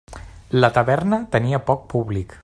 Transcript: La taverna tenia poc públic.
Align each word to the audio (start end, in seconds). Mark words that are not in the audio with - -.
La 0.63 0.69
taverna 0.77 1.19
tenia 1.37 1.63
poc 1.71 1.85
públic. 1.93 2.39